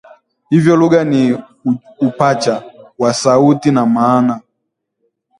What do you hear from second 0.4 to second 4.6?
Hivyo lugha ni upacha wa sauti na maana